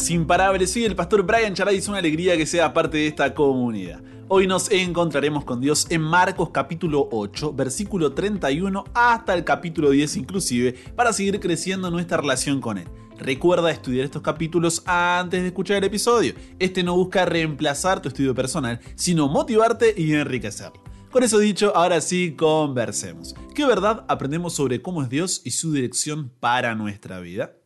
[0.00, 0.72] buenas, imparables.
[0.72, 4.00] Soy el pastor Brian Charay es una alegría que sea parte de esta comunidad.
[4.28, 10.16] Hoy nos encontraremos con Dios en Marcos capítulo 8, versículo 31 hasta el capítulo 10
[10.16, 12.88] inclusive, para seguir creciendo nuestra relación con Él.
[13.18, 16.34] Recuerda estudiar estos capítulos antes de escuchar el episodio.
[16.58, 20.82] Este no busca reemplazar tu estudio personal, sino motivarte y enriquecerlo.
[21.10, 23.34] Con eso dicho, ahora sí, conversemos.
[23.54, 27.59] ¿Qué verdad aprendemos sobre cómo es Dios y su dirección para nuestra vida?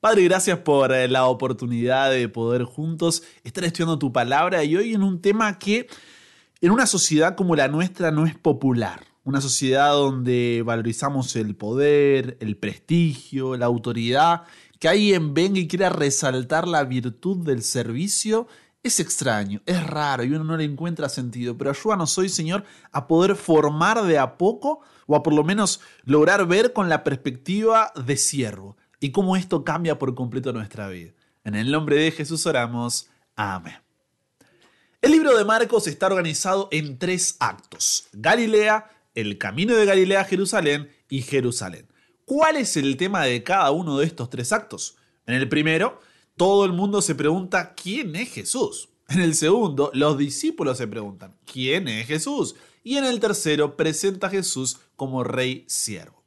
[0.00, 4.94] Padre, gracias por eh, la oportunidad de poder juntos estar estudiando tu palabra y hoy
[4.94, 5.88] en un tema que
[6.60, 9.04] en una sociedad como la nuestra no es popular.
[9.24, 14.42] Una sociedad donde valorizamos el poder, el prestigio, la autoridad,
[14.78, 18.46] que alguien venga y quiera resaltar la virtud del servicio,
[18.84, 21.58] es extraño, es raro y uno no le encuentra sentido.
[21.58, 22.62] Pero ayúdanos hoy, Señor,
[22.92, 24.78] a poder formar de a poco
[25.08, 29.64] o a por lo menos lograr ver con la perspectiva de siervo y cómo esto
[29.64, 31.12] cambia por completo nuestra vida.
[31.44, 33.08] En el nombre de Jesús oramos.
[33.36, 33.76] Amén.
[35.00, 38.08] El libro de Marcos está organizado en tres actos.
[38.12, 41.86] Galilea, el camino de Galilea a Jerusalén y Jerusalén.
[42.24, 44.96] ¿Cuál es el tema de cada uno de estos tres actos?
[45.26, 46.00] En el primero,
[46.36, 48.88] todo el mundo se pregunta quién es Jesús.
[49.08, 52.56] En el segundo, los discípulos se preguntan quién es Jesús.
[52.84, 56.17] Y en el tercero, presenta a Jesús como rey siervo.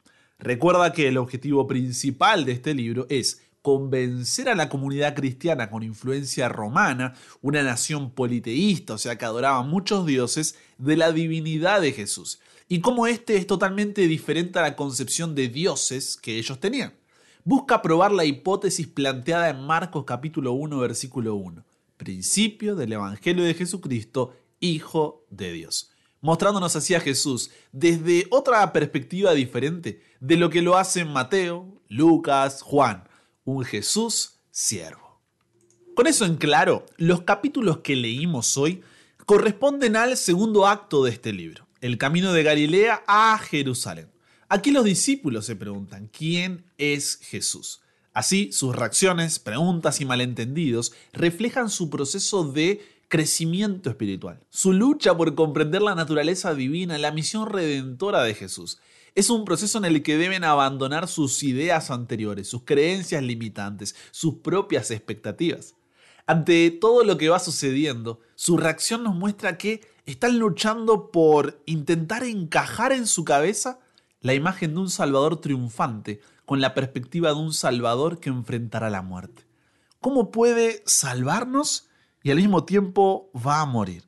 [0.42, 5.84] Recuerda que el objetivo principal de este libro es convencer a la comunidad cristiana con
[5.84, 11.92] influencia romana, una nación politeísta, o sea que adoraba muchos dioses, de la divinidad de
[11.92, 16.94] Jesús, y cómo este es totalmente diferente a la concepción de dioses que ellos tenían.
[17.44, 21.64] Busca probar la hipótesis planteada en Marcos capítulo 1 versículo 1,
[21.98, 25.92] principio del Evangelio de Jesucristo, Hijo de Dios.
[26.22, 32.62] Mostrándonos así a Jesús desde otra perspectiva diferente de lo que lo hacen Mateo, Lucas,
[32.62, 33.04] Juan,
[33.44, 35.20] un Jesús siervo.
[35.96, 38.82] Con eso en claro, los capítulos que leímos hoy
[39.26, 44.12] corresponden al segundo acto de este libro, el camino de Galilea a Jerusalén.
[44.48, 47.82] Aquí los discípulos se preguntan, ¿quién es Jesús?
[48.14, 55.34] Así, sus reacciones, preguntas y malentendidos reflejan su proceso de crecimiento espiritual, su lucha por
[55.34, 58.80] comprender la naturaleza divina, la misión redentora de Jesús.
[59.16, 64.36] Es un proceso en el que deben abandonar sus ideas anteriores, sus creencias limitantes, sus
[64.36, 65.76] propias expectativas.
[66.26, 72.24] Ante todo lo que va sucediendo, su reacción nos muestra que están luchando por intentar
[72.24, 73.80] encajar en su cabeza
[74.22, 79.02] la imagen de un Salvador triunfante con la perspectiva de un Salvador que enfrentará la
[79.02, 79.44] muerte.
[80.00, 81.90] ¿Cómo puede salvarnos
[82.24, 84.04] y al mismo tiempo va a morir.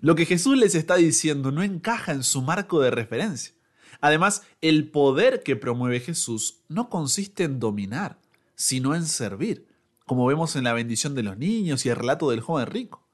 [0.00, 3.54] Lo que Jesús les está diciendo no encaja en su marco de referencia.
[4.00, 8.18] Además, el poder que promueve Jesús no consiste en dominar,
[8.54, 9.66] sino en servir,
[10.06, 13.06] como vemos en la bendición de los niños y el relato del joven rico.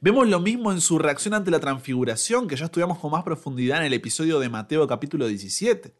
[0.00, 3.78] Vemos lo mismo en su reacción ante la transfiguración, que ya estudiamos con más profundidad
[3.78, 5.94] en el episodio de Mateo capítulo 17.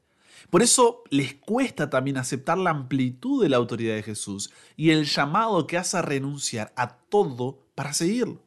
[0.50, 5.04] Por eso les cuesta también aceptar la amplitud de la autoridad de Jesús y el
[5.04, 8.42] llamado que hace a renunciar a todo para seguirlo.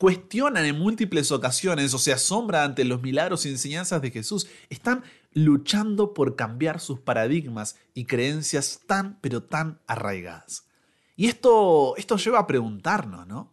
[0.00, 4.46] Cuestionan en múltiples ocasiones o se asombran ante los milagros y enseñanzas de Jesús.
[4.70, 10.64] Están luchando por cambiar sus paradigmas y creencias tan pero tan arraigadas.
[11.16, 13.52] Y esto, esto lleva a preguntarnos, ¿no?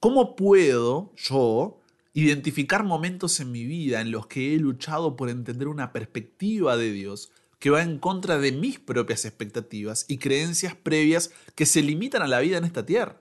[0.00, 1.78] ¿Cómo puedo yo
[2.14, 6.90] identificar momentos en mi vida en los que he luchado por entender una perspectiva de
[6.90, 7.30] Dios
[7.60, 12.26] que va en contra de mis propias expectativas y creencias previas que se limitan a
[12.26, 13.20] la vida en esta tierra?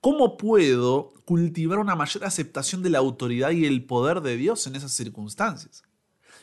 [0.00, 4.76] ¿Cómo puedo cultivar una mayor aceptación de la autoridad y el poder de Dios en
[4.76, 5.82] esas circunstancias?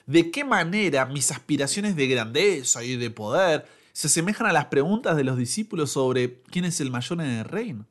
[0.05, 5.15] ¿De qué manera mis aspiraciones de grandeza y de poder se asemejan a las preguntas
[5.17, 7.87] de los discípulos sobre quién es el mayor en el reino?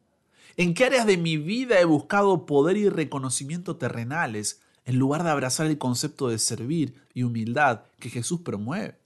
[0.56, 5.30] ¿En qué áreas de mi vida he buscado poder y reconocimiento terrenales en lugar de
[5.30, 8.96] abrazar el concepto de servir y humildad que Jesús promueve?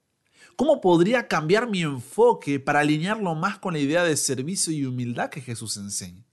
[0.56, 5.30] ¿Cómo podría cambiar mi enfoque para alinearlo más con la idea de servicio y humildad
[5.30, 6.28] que Jesús enseña?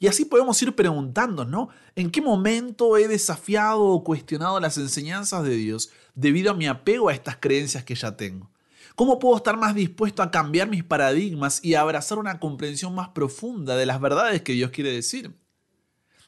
[0.00, 1.68] Y así podemos ir preguntando, ¿no?
[1.94, 7.08] ¿En qué momento he desafiado o cuestionado las enseñanzas de Dios debido a mi apego
[7.08, 8.50] a estas creencias que ya tengo?
[8.94, 13.08] ¿Cómo puedo estar más dispuesto a cambiar mis paradigmas y a abrazar una comprensión más
[13.08, 15.34] profunda de las verdades que Dios quiere decir?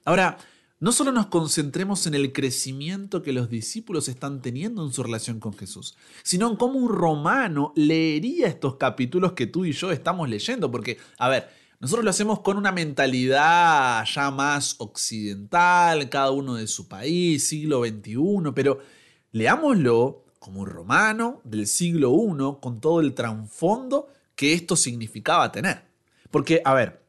[0.04, 0.38] Ahora,
[0.78, 5.40] no solo nos concentremos en el crecimiento que los discípulos están teniendo en su relación
[5.40, 10.28] con Jesús, sino en cómo un romano leería estos capítulos que tú y yo estamos
[10.28, 11.48] leyendo, porque, a ver,
[11.80, 17.84] nosotros lo hacemos con una mentalidad ya más occidental, cada uno de su país, siglo
[17.84, 18.78] XXI, pero
[19.32, 25.84] leámoslo como un romano del siglo I con todo el trasfondo que esto significaba tener.
[26.30, 27.02] Porque, a ver,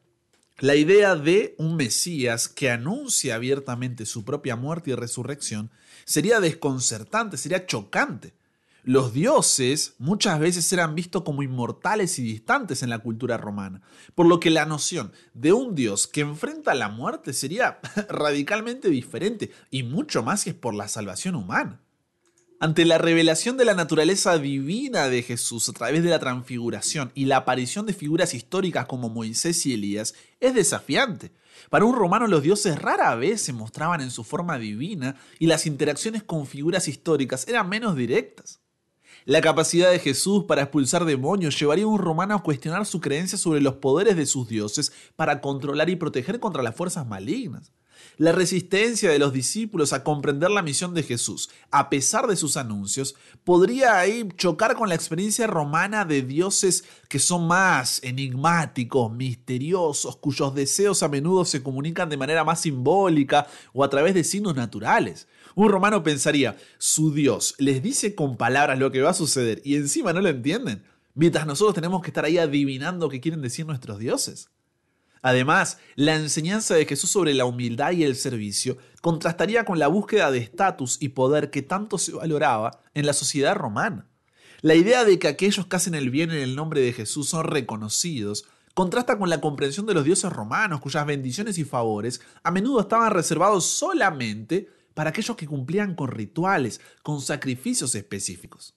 [0.59, 5.69] La idea de un Mesías que anuncia abiertamente su propia muerte y resurrección
[6.03, 8.33] sería desconcertante, sería chocante.
[8.87, 13.81] Los dioses muchas veces eran vistos como inmortales y distantes en la cultura romana,
[14.15, 19.51] por lo que la noción de un dios que enfrenta la muerte sería radicalmente diferente
[19.71, 21.81] y mucho más si es por la salvación humana.
[22.61, 27.25] Ante la revelación de la naturaleza divina de Jesús a través de la transfiguración y
[27.25, 31.33] la aparición de figuras históricas como Moisés y Elías, es desafiante.
[31.69, 35.65] Para un romano los dioses rara vez se mostraban en su forma divina y las
[35.65, 38.61] interacciones con figuras históricas eran menos directas.
[39.27, 43.37] La capacidad de Jesús para expulsar demonios llevaría a un romano a cuestionar su creencia
[43.37, 47.73] sobre los poderes de sus dioses para controlar y proteger contra las fuerzas malignas.
[48.15, 52.55] La resistencia de los discípulos a comprender la misión de Jesús, a pesar de sus
[52.55, 60.15] anuncios, podría ahí chocar con la experiencia romana de dioses que son más enigmáticos, misteriosos,
[60.15, 64.55] cuyos deseos a menudo se comunican de manera más simbólica o a través de signos
[64.55, 65.27] naturales.
[65.57, 69.75] Un romano pensaría, su Dios les dice con palabras lo que va a suceder y
[69.75, 70.83] encima no lo entienden,
[71.15, 74.51] mientras nosotros tenemos que estar ahí adivinando qué quieren decir nuestros dioses.
[75.23, 80.29] Además, la enseñanza de Jesús sobre la humildad y el servicio contrastaría con la búsqueda
[80.29, 84.05] de estatus y poder que tanto se valoraba en la sociedad romana.
[84.61, 87.45] La idea de que aquellos que hacen el bien en el nombre de Jesús son
[87.45, 88.45] reconocidos
[88.75, 93.09] contrasta con la comprensión de los dioses romanos, cuyas bendiciones y favores a menudo estaban
[93.09, 98.73] reservados solamente para aquellos que cumplían con rituales, con sacrificios específicos.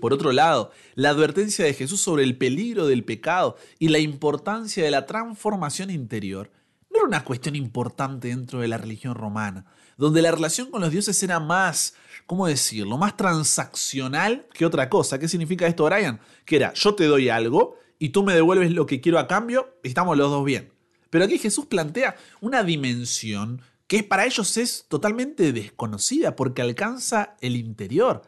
[0.00, 4.82] Por otro lado, la advertencia de Jesús sobre el peligro del pecado y la importancia
[4.82, 6.50] de la transformación interior
[6.90, 9.64] no era una cuestión importante dentro de la religión romana,
[9.96, 11.94] donde la relación con los dioses era más,
[12.26, 15.20] ¿cómo decirlo?, más transaccional que otra cosa.
[15.20, 16.18] ¿Qué significa esto, Brian?
[16.44, 19.78] Que era, yo te doy algo y tú me devuelves lo que quiero a cambio
[19.84, 20.72] y estamos los dos bien.
[21.10, 27.56] Pero aquí Jesús plantea una dimensión que para ellos es totalmente desconocida porque alcanza el
[27.56, 28.22] interior.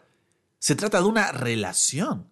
[0.59, 2.27] Se trata de una relación.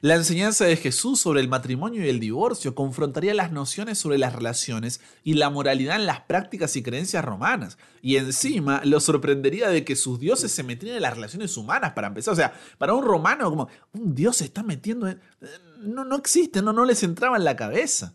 [0.00, 4.32] La enseñanza de Jesús sobre el matrimonio y el divorcio confrontaría las nociones sobre las
[4.32, 7.78] relaciones y la moralidad en las prácticas y creencias romanas.
[8.00, 12.06] Y encima lo sorprendería de que sus dioses se metían en las relaciones humanas para
[12.06, 12.32] empezar.
[12.32, 15.20] O sea, para un romano como un dios se está metiendo en...
[15.80, 18.14] No, no existe, no, no les entraba en la cabeza.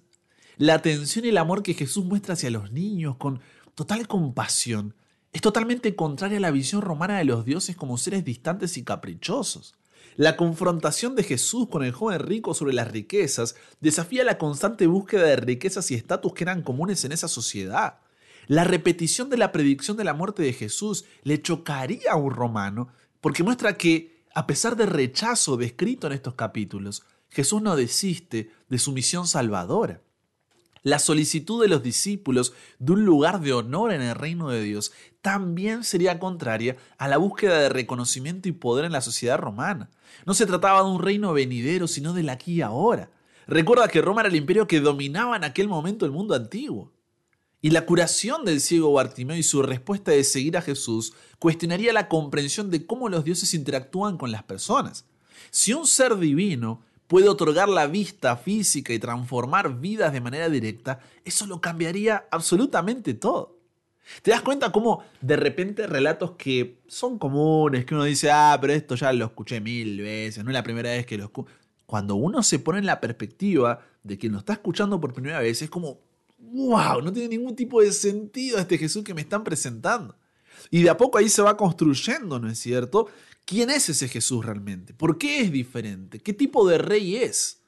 [0.57, 3.41] La atención y el amor que Jesús muestra hacia los niños con
[3.75, 4.95] total compasión
[5.31, 9.75] es totalmente contraria a la visión romana de los dioses como seres distantes y caprichosos.
[10.15, 15.23] La confrontación de Jesús con el joven rico sobre las riquezas desafía la constante búsqueda
[15.23, 17.99] de riquezas y estatus que eran comunes en esa sociedad.
[18.45, 22.89] La repetición de la predicción de la muerte de Jesús le chocaría a un romano
[23.21, 28.77] porque muestra que, a pesar del rechazo descrito en estos capítulos, Jesús no desiste de
[28.77, 30.01] su misión salvadora.
[30.83, 34.91] La solicitud de los discípulos de un lugar de honor en el reino de Dios
[35.21, 39.89] también sería contraria a la búsqueda de reconocimiento y poder en la sociedad romana.
[40.25, 43.09] No se trataba de un reino venidero, sino del aquí y ahora.
[43.47, 46.91] Recuerda que Roma era el imperio que dominaba en aquel momento el mundo antiguo.
[47.61, 52.09] Y la curación del ciego Bartimeo y su respuesta de seguir a Jesús cuestionaría la
[52.09, 55.05] comprensión de cómo los dioses interactúan con las personas.
[55.49, 60.99] Si un ser divino puede otorgar la vista física y transformar vidas de manera directa,
[61.23, 63.57] eso lo cambiaría absolutamente todo.
[64.21, 68.73] ¿Te das cuenta cómo de repente relatos que son comunes, que uno dice, ah, pero
[68.73, 71.51] esto ya lo escuché mil veces, no es la primera vez que lo escucho?
[71.85, 75.61] Cuando uno se pone en la perspectiva de quien lo está escuchando por primera vez,
[75.61, 75.99] es como,
[76.37, 80.15] wow, no tiene ningún tipo de sentido este Jesús que me están presentando.
[80.69, 83.07] Y de a poco ahí se va construyendo, ¿no es cierto?
[83.45, 84.93] ¿Quién es ese Jesús realmente?
[84.93, 86.19] ¿Por qué es diferente?
[86.19, 87.61] ¿Qué tipo de rey es?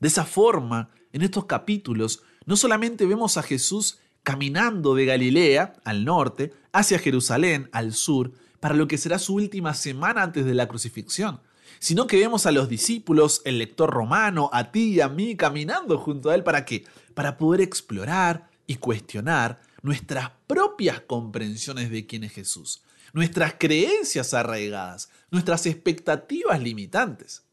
[0.00, 6.04] De esa forma, en estos capítulos, no solamente vemos a Jesús caminando de Galilea, al
[6.04, 10.68] norte, hacia Jerusalén, al sur, para lo que será su última semana antes de la
[10.68, 11.40] crucifixión,
[11.78, 15.98] sino que vemos a los discípulos, el lector romano, a ti y a mí, caminando
[15.98, 16.42] junto a él.
[16.42, 16.84] ¿Para qué?
[17.14, 25.10] Para poder explorar y cuestionar nuestras propias comprensiones de quién es Jesús, nuestras creencias arraigadas,
[25.30, 27.44] nuestras expectativas limitantes.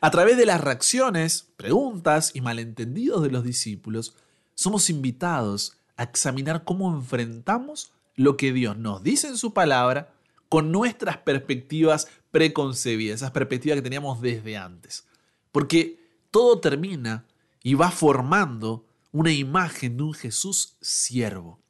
[0.00, 4.14] A través de las reacciones, preguntas y malentendidos de los discípulos,
[4.54, 10.12] somos invitados a examinar cómo enfrentamos lo que Dios nos dice en su palabra
[10.48, 15.06] con nuestras perspectivas preconcebidas, esas perspectivas que teníamos desde antes.
[15.52, 15.98] Porque
[16.30, 17.26] todo termina
[17.62, 21.60] y va formando una imagen de un Jesús siervo.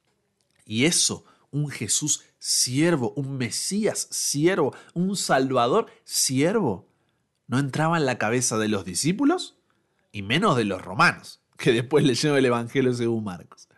[0.67, 6.89] Y eso, un Jesús siervo, un Mesías siervo, un Salvador siervo,
[7.47, 9.57] no entraba en la cabeza de los discípulos
[10.13, 13.69] y menos de los romanos, que después leyeron el Evangelio según Marcos.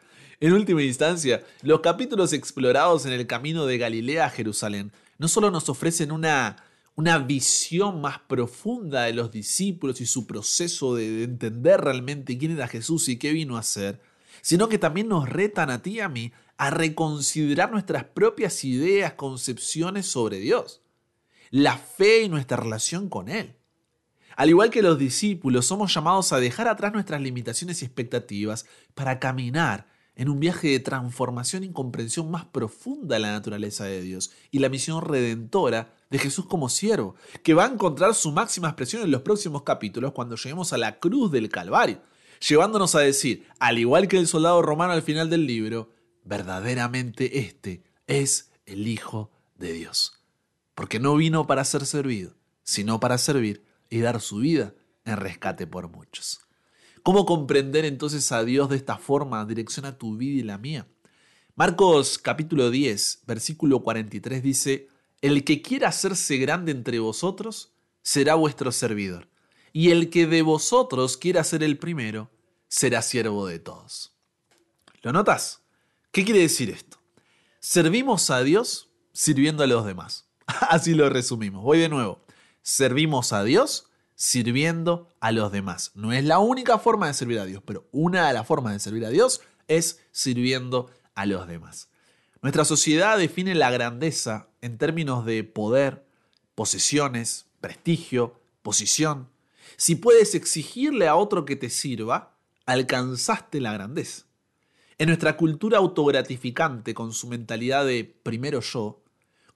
[0.41, 5.51] En última instancia, los capítulos explorados en el camino de Galilea a Jerusalén no solo
[5.51, 6.57] nos ofrecen una,
[6.95, 12.69] una visión más profunda de los discípulos y su proceso de entender realmente quién era
[12.69, 14.01] Jesús y qué vino a hacer,
[14.41, 19.15] sino que también nos retan a ti y a mí a reconsiderar nuestras propias ideas,
[19.15, 20.83] concepciones sobre Dios,
[21.49, 23.57] la fe y nuestra relación con Él.
[24.37, 29.19] Al igual que los discípulos, somos llamados a dejar atrás nuestras limitaciones y expectativas para
[29.19, 34.31] caminar en un viaje de transformación y comprensión más profunda de la naturaleza de Dios
[34.51, 39.03] y la misión redentora de Jesús como siervo, que va a encontrar su máxima expresión
[39.03, 42.03] en los próximos capítulos cuando lleguemos a la cruz del Calvario,
[42.47, 45.89] llevándonos a decir, al igual que el soldado romano al final del libro,
[46.31, 50.13] verdaderamente este es el Hijo de Dios,
[50.77, 54.73] porque no vino para ser servido, sino para servir y dar su vida
[55.05, 56.41] en rescate por muchos.
[57.03, 60.87] ¿Cómo comprender entonces a Dios de esta forma direcciona tu vida y la mía?
[61.57, 64.89] Marcos capítulo 10, versículo 43 dice,
[65.21, 67.73] El que quiera hacerse grande entre vosotros,
[68.03, 69.29] será vuestro servidor,
[69.73, 72.31] y el que de vosotros quiera ser el primero,
[72.69, 74.13] será siervo de todos.
[75.03, 75.60] ¿Lo notas?
[76.13, 76.99] ¿Qué quiere decir esto?
[77.61, 80.27] Servimos a Dios sirviendo a los demás.
[80.47, 81.63] Así lo resumimos.
[81.63, 82.21] Voy de nuevo.
[82.63, 83.87] Servimos a Dios
[84.17, 85.93] sirviendo a los demás.
[85.95, 88.81] No es la única forma de servir a Dios, pero una de las formas de
[88.81, 91.89] servir a Dios es sirviendo a los demás.
[92.43, 96.05] Nuestra sociedad define la grandeza en términos de poder,
[96.55, 99.29] posesiones, prestigio, posición.
[99.77, 102.37] Si puedes exigirle a otro que te sirva,
[102.67, 104.25] alcanzaste la grandeza.
[105.01, 109.03] En nuestra cultura autogratificante, con su mentalidad de primero yo,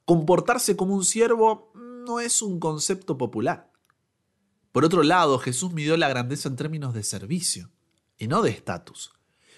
[0.03, 3.71] comportarse como un siervo no es un concepto popular.
[4.71, 7.69] Por otro lado, Jesús midió la grandeza en términos de servicio
[8.17, 9.13] y no de estatus.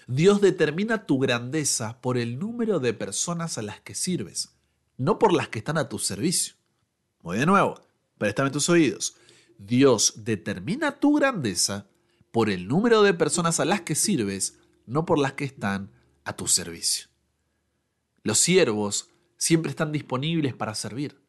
[0.06, 4.58] Dios determina tu grandeza por el número de personas a las que sirves,
[4.98, 6.52] no por las que están a tu servicio.
[7.22, 7.80] Muy de nuevo,
[8.18, 9.16] préstame tus oídos.
[9.56, 11.86] Dios determina tu grandeza
[12.30, 14.57] por el número de personas a las que sirves,
[14.88, 15.90] no por las que están
[16.24, 17.08] a tu servicio.
[18.22, 21.20] Los siervos siempre están disponibles para servir,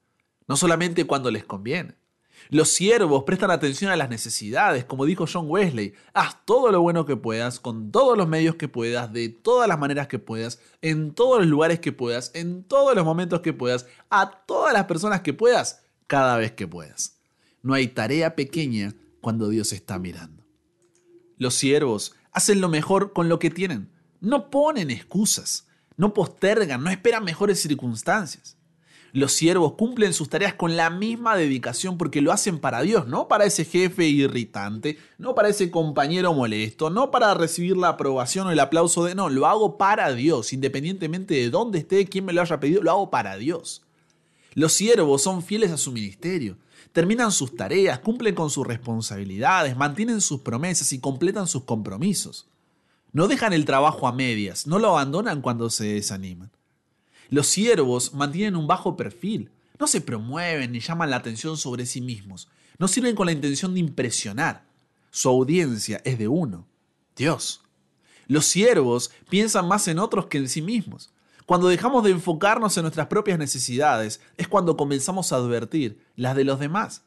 [0.48, 2.00] no solamente cuando les conviene,
[2.48, 5.94] los siervos prestan atención a las necesidades, como dijo John Wesley.
[6.14, 9.78] Haz todo lo bueno que puedas, con todos los medios que puedas, de todas las
[9.78, 13.86] maneras que puedas, en todos los lugares que puedas, en todos los momentos que puedas,
[14.10, 17.20] a todas las personas que puedas, cada vez que puedas.
[17.62, 20.44] No hay tarea pequeña cuando Dios está mirando.
[21.38, 23.90] Los siervos hacen lo mejor con lo que tienen.
[24.22, 25.68] No ponen excusas,
[25.98, 28.58] no postergan, no esperan mejores circunstancias.
[29.12, 33.28] Los siervos cumplen sus tareas con la misma dedicación porque lo hacen para Dios, no
[33.28, 38.52] para ese jefe irritante, no para ese compañero molesto, no para recibir la aprobación o
[38.52, 42.42] el aplauso de no, lo hago para Dios, independientemente de dónde esté, quién me lo
[42.42, 43.82] haya pedido, lo hago para Dios.
[44.54, 46.58] Los siervos son fieles a su ministerio,
[46.94, 52.48] terminan sus tareas, cumplen con sus responsabilidades, mantienen sus promesas y completan sus compromisos.
[53.12, 56.52] No dejan el trabajo a medias, no lo abandonan cuando se desaniman.
[57.30, 62.02] Los siervos mantienen un bajo perfil, no se promueven ni llaman la atención sobre sí
[62.02, 64.66] mismos, no sirven con la intención de impresionar.
[65.12, 66.68] Su audiencia es de uno,
[67.16, 67.62] Dios.
[68.28, 71.12] Los siervos piensan más en otros que en sí mismos.
[71.50, 76.44] Cuando dejamos de enfocarnos en nuestras propias necesidades es cuando comenzamos a advertir las de
[76.44, 77.02] los demás.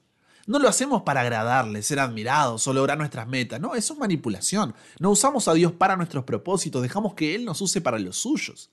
[0.48, 3.60] No lo hacemos para agradarles, ser admirados o lograr nuestras metas.
[3.60, 4.74] No, eso es manipulación.
[4.98, 8.70] No usamos a Dios para nuestros propósitos, dejamos que Él nos use para los suyos.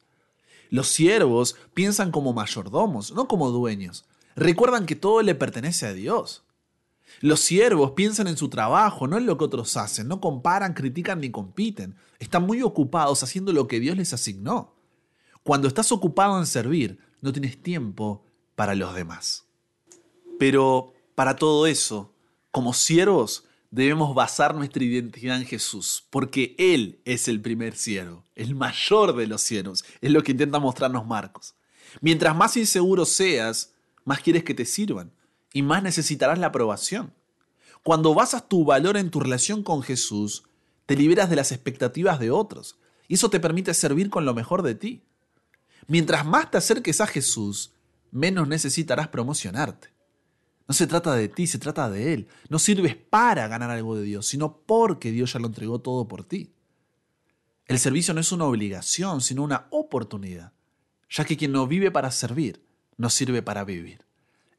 [0.71, 4.05] Los siervos piensan como mayordomos, no como dueños.
[4.35, 6.45] Recuerdan que todo le pertenece a Dios.
[7.21, 11.19] Los siervos piensan en su trabajo, no en lo que otros hacen, no comparan, critican
[11.19, 11.95] ni compiten.
[12.17, 14.78] Están muy ocupados haciendo lo que Dios les asignó.
[15.43, 18.23] Cuando estás ocupado en servir, no tienes tiempo
[18.55, 19.45] para los demás.
[20.37, 22.13] Pero para todo eso,
[22.51, 28.55] como siervos, debemos basar nuestra identidad en Jesús, porque Él es el primer siervo, el
[28.55, 31.55] mayor de los siervos, es lo que intenta mostrarnos Marcos.
[32.01, 33.73] Mientras más inseguro seas,
[34.05, 35.11] más quieres que te sirvan
[35.53, 37.13] y más necesitarás la aprobación.
[37.83, 40.43] Cuando basas tu valor en tu relación con Jesús,
[40.85, 44.63] te liberas de las expectativas de otros y eso te permite servir con lo mejor
[44.63, 45.03] de ti.
[45.87, 47.71] Mientras más te acerques a Jesús,
[48.11, 49.89] menos necesitarás promocionarte.
[50.67, 52.27] No se trata de ti, se trata de Él.
[52.47, 56.23] No sirves para ganar algo de Dios, sino porque Dios ya lo entregó todo por
[56.23, 56.53] ti.
[57.65, 60.53] El servicio no es una obligación, sino una oportunidad,
[61.09, 62.63] ya que quien no vive para servir,
[62.97, 64.05] no sirve para vivir.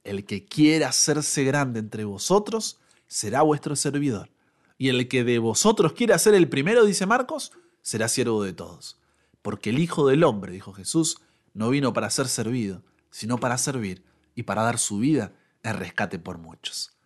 [0.04, 4.30] El que quiera hacerse grande entre vosotros será vuestro servidor,
[4.78, 8.99] y el que de vosotros quiera ser el primero, dice Marcos, será siervo de todos.
[9.42, 11.18] Porque el Hijo del Hombre, dijo Jesús,
[11.54, 14.04] no vino para ser servido, sino para servir
[14.34, 15.32] y para dar su vida
[15.62, 16.96] en rescate por muchos.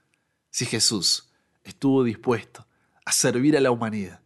[0.50, 1.32] Si Jesús
[1.64, 2.66] estuvo dispuesto
[3.04, 4.20] a servir a la humanidad,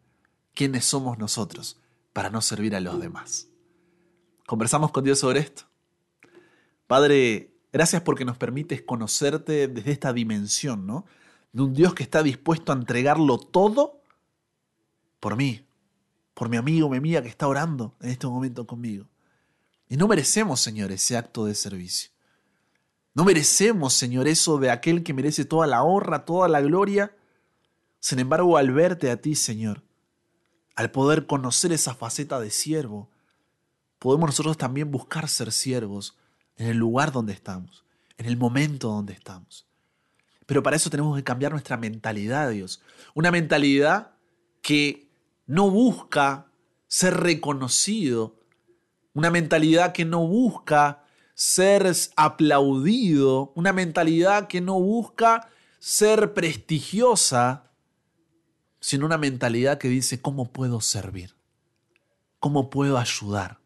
[0.54, 1.80] ¿quiénes somos nosotros
[2.12, 3.48] para no servir a los demás?
[4.46, 5.64] Conversamos con Dios sobre esto.
[6.86, 11.04] Padre, gracias porque nos permites conocerte desde esta dimensión, ¿no?
[11.52, 14.00] De un Dios que está dispuesto a entregarlo todo
[15.20, 15.67] por mí,
[16.38, 19.08] por mi amigo, mi amiga que está orando en este momento conmigo.
[19.88, 22.10] Y no merecemos, Señor, ese acto de servicio.
[23.12, 27.12] No merecemos, Señor, eso de aquel que merece toda la honra, toda la gloria.
[27.98, 29.82] Sin embargo, al verte a ti, Señor,
[30.76, 33.10] al poder conocer esa faceta de siervo,
[33.98, 36.16] podemos nosotros también buscar ser siervos
[36.54, 37.84] en el lugar donde estamos,
[38.16, 39.66] en el momento donde estamos.
[40.46, 42.80] Pero para eso tenemos que cambiar nuestra mentalidad, Dios.
[43.12, 44.12] Una mentalidad
[44.62, 45.07] que
[45.48, 46.46] no busca
[46.86, 48.36] ser reconocido,
[49.14, 57.72] una mentalidad que no busca ser aplaudido, una mentalidad que no busca ser prestigiosa,
[58.78, 61.34] sino una mentalidad que dice, ¿cómo puedo servir?
[62.38, 63.58] ¿Cómo puedo ayudar?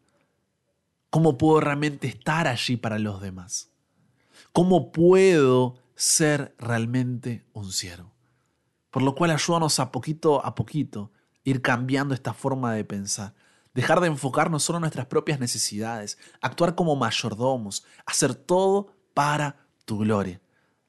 [1.09, 3.69] ¿Cómo puedo realmente estar allí para los demás?
[4.53, 8.11] ¿Cómo puedo ser realmente un siervo?
[8.89, 11.11] Por lo cual ayúdanos a poquito a poquito
[11.43, 13.33] ir cambiando esta forma de pensar.
[13.73, 19.97] Dejar de enfocarnos solo en nuestras propias necesidades, actuar como mayordomos, hacer todo para tu
[19.97, 20.39] gloria.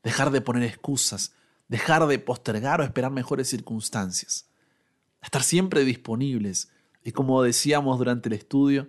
[0.02, 1.32] Dejar de poner excusas,
[1.68, 4.46] dejar de postergar o esperar mejores circunstancias.
[5.22, 6.70] Estar siempre disponibles
[7.02, 8.88] y como decíamos durante el estudio,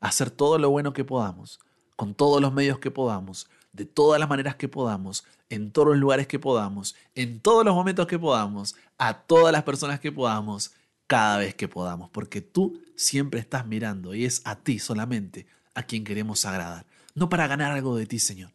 [0.00, 1.58] hacer todo lo bueno que podamos,
[1.96, 5.98] con todos los medios que podamos, de todas las maneras que podamos, en todos los
[5.98, 10.72] lugares que podamos, en todos los momentos que podamos, a todas las personas que podamos,
[11.06, 15.84] cada vez que podamos, porque tú siempre estás mirando y es a ti solamente a
[15.84, 18.52] quien queremos agradar, no para ganar algo de ti, Señor,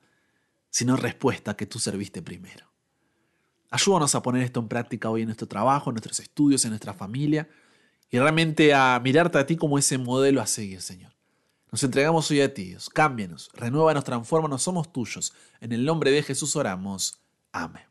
[0.69, 2.65] sino respuesta que tú serviste primero.
[3.69, 6.93] Ayúdanos a poner esto en práctica hoy en nuestro trabajo, en nuestros estudios, en nuestra
[6.93, 7.47] familia
[8.09, 11.13] y realmente a mirarte a ti como ese modelo a seguir, Señor.
[11.71, 12.89] Nos entregamos hoy a ti, Dios.
[12.89, 15.33] Cámbianos, renuévanos, transfórmanos, somos tuyos.
[15.61, 17.21] En el nombre de Jesús oramos.
[17.53, 17.90] Amén